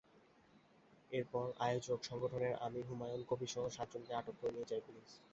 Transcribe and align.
এরপর 1.11 1.45
আয়োজক 1.59 1.99
সংগঠনের 2.03 2.53
আমির 2.65 2.87
হুমায়ন 2.89 3.21
কবীরসহ 3.29 3.63
সাতজনকে 3.69 4.11
আটক 4.15 4.35
করে 4.39 4.51
নিয়ে 4.53 4.69
যায় 4.71 4.83
পুলিশ। 4.87 5.09